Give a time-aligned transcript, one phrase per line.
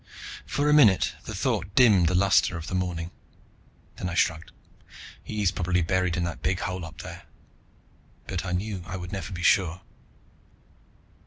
[0.47, 3.11] For a minute the thought dimmed the luster of the morning.
[3.97, 4.51] Then I shrugged.
[5.23, 7.27] "He's probably buried in that big hole up there."
[8.25, 9.81] But I knew I would never be sure.